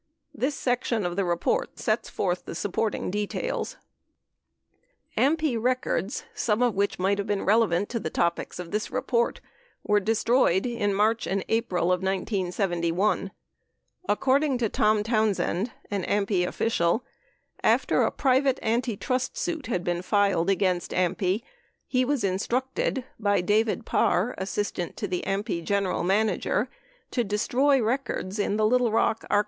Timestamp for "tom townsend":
14.69-15.69